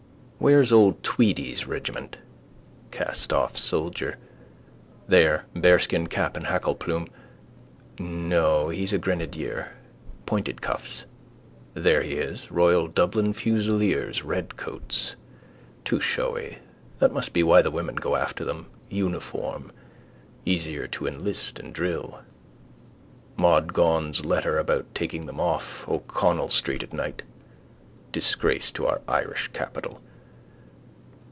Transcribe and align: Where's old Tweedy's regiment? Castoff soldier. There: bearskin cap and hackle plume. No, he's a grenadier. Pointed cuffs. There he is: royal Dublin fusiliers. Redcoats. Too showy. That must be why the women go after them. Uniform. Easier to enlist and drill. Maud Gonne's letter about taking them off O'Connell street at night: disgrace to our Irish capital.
Where's 0.51 0.71
old 0.71 1.03
Tweedy's 1.03 1.67
regiment? 1.67 2.17
Castoff 2.89 3.55
soldier. 3.57 4.17
There: 5.07 5.45
bearskin 5.53 6.07
cap 6.07 6.35
and 6.35 6.47
hackle 6.47 6.73
plume. 6.73 7.09
No, 7.99 8.69
he's 8.69 8.91
a 8.91 8.97
grenadier. 8.97 9.73
Pointed 10.25 10.59
cuffs. 10.59 11.05
There 11.75 12.01
he 12.01 12.13
is: 12.13 12.49
royal 12.49 12.87
Dublin 12.87 13.33
fusiliers. 13.33 14.23
Redcoats. 14.23 15.15
Too 15.85 15.99
showy. 15.99 16.57
That 16.97 17.13
must 17.13 17.33
be 17.33 17.43
why 17.43 17.61
the 17.61 17.69
women 17.69 17.93
go 17.93 18.15
after 18.15 18.43
them. 18.43 18.65
Uniform. 18.89 19.71
Easier 20.43 20.87
to 20.87 21.05
enlist 21.05 21.59
and 21.59 21.71
drill. 21.71 22.21
Maud 23.37 23.73
Gonne's 23.73 24.25
letter 24.25 24.57
about 24.57 24.95
taking 24.95 25.27
them 25.27 25.39
off 25.39 25.87
O'Connell 25.87 26.49
street 26.49 26.81
at 26.81 26.93
night: 26.93 27.21
disgrace 28.11 28.71
to 28.71 28.87
our 28.87 29.01
Irish 29.07 29.49
capital. 29.49 30.01